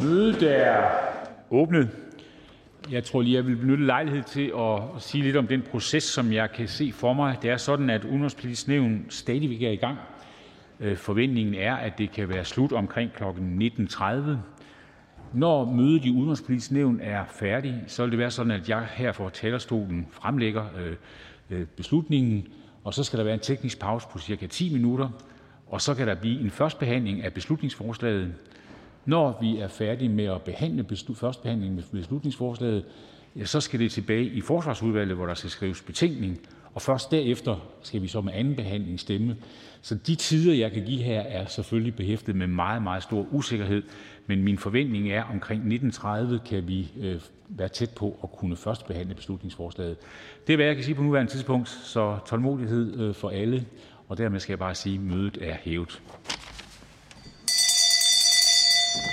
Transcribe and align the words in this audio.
Mødet 0.00 0.42
er 0.42 0.90
åbnet. 1.50 1.90
Jeg 2.90 3.04
tror 3.04 3.22
lige, 3.22 3.36
jeg 3.36 3.46
vil 3.46 3.56
benytte 3.56 3.86
lejlighed 3.86 4.22
til 4.22 4.52
at 4.58 5.02
sige 5.02 5.22
lidt 5.22 5.36
om 5.36 5.46
den 5.46 5.62
proces, 5.62 6.02
som 6.02 6.32
jeg 6.32 6.52
kan 6.52 6.68
se 6.68 6.92
for 6.92 7.12
mig. 7.12 7.36
Det 7.42 7.50
er 7.50 7.56
sådan, 7.56 7.90
at 7.90 8.04
Udenrigspolitisk 8.04 8.68
Nævn 8.68 9.06
stadigvæk 9.08 9.62
er 9.62 9.70
i 9.70 9.76
gang. 9.76 9.98
Øh, 10.80 10.96
forventningen 10.96 11.54
er, 11.54 11.74
at 11.74 11.98
det 11.98 12.12
kan 12.12 12.28
være 12.28 12.44
slut 12.44 12.72
omkring 12.72 13.12
kl. 13.12 13.24
19.30. 13.24 14.04
Når 15.32 15.64
mødet 15.64 16.04
i 16.04 16.10
Udenrigspolitisk 16.10 16.70
Nævn 16.70 17.00
er 17.02 17.24
færdigt, 17.28 17.74
så 17.86 18.02
vil 18.02 18.10
det 18.10 18.18
være 18.18 18.30
sådan, 18.30 18.52
at 18.52 18.68
jeg 18.68 18.86
her 18.94 19.12
fra 19.12 19.30
talerstolen 19.30 20.06
fremlægger 20.10 20.64
øh, 20.78 20.96
øh, 21.50 21.66
beslutningen, 21.66 22.46
og 22.84 22.94
så 22.94 23.04
skal 23.04 23.18
der 23.18 23.24
være 23.24 23.34
en 23.34 23.40
teknisk 23.40 23.80
pause 23.80 24.06
på 24.10 24.18
cirka 24.18 24.46
10 24.46 24.72
minutter, 24.72 25.08
og 25.66 25.80
så 25.80 25.94
kan 25.94 26.06
der 26.06 26.14
blive 26.14 26.40
en 26.40 26.50
førstbehandling 26.50 27.24
af 27.24 27.32
beslutningsforslaget. 27.32 28.34
Når 29.04 29.38
vi 29.40 29.58
er 29.58 29.68
færdige 29.68 30.08
med 30.08 30.24
at 30.24 30.42
behandle 30.42 30.86
førstbehandlingen 31.14 31.76
med 31.76 32.00
beslutningsforslaget, 32.00 32.84
ja, 33.36 33.44
så 33.44 33.60
skal 33.60 33.80
det 33.80 33.92
tilbage 33.92 34.24
i 34.24 34.40
Forsvarsudvalget, 34.40 35.16
hvor 35.16 35.26
der 35.26 35.34
skal 35.34 35.50
skrives 35.50 35.82
betænkning, 35.82 36.40
og 36.74 36.82
først 36.82 37.10
derefter 37.10 37.56
skal 37.82 38.02
vi 38.02 38.08
så 38.08 38.20
med 38.20 38.32
anden 38.32 38.56
behandling 38.56 39.00
stemme. 39.00 39.36
Så 39.82 39.94
de 39.94 40.14
tider, 40.14 40.54
jeg 40.54 40.72
kan 40.72 40.84
give 40.84 41.02
her, 41.02 41.20
er 41.20 41.46
selvfølgelig 41.46 41.94
behæftet 41.94 42.36
med 42.36 42.46
meget, 42.46 42.82
meget 42.82 43.02
stor 43.02 43.26
usikkerhed, 43.30 43.82
men 44.26 44.44
min 44.44 44.58
forventning 44.58 45.10
er, 45.10 45.24
at 45.24 45.30
omkring 45.32 45.72
19.30 45.72 46.48
kan 46.48 46.68
vi 46.68 46.92
øh, 47.00 47.20
være 47.48 47.68
tæt 47.68 47.90
på 47.90 48.18
at 48.22 48.32
kunne 48.32 48.56
først 48.56 48.86
behandle 48.86 49.14
beslutningsforslaget. 49.14 49.96
Det 50.46 50.52
er, 50.52 50.56
hvad 50.56 50.66
jeg 50.66 50.74
kan 50.74 50.84
sige 50.84 50.94
på 50.94 51.02
nuværende 51.02 51.32
tidspunkt, 51.32 51.68
så 51.68 52.18
tålmodighed 52.26 53.00
øh, 53.00 53.14
for 53.14 53.28
alle, 53.28 53.64
og 54.08 54.18
dermed 54.18 54.40
skal 54.40 54.52
jeg 54.52 54.58
bare 54.58 54.74
sige, 54.74 54.94
at 54.94 55.00
mødet 55.00 55.38
er 55.40 55.56
hævet. 55.62 56.02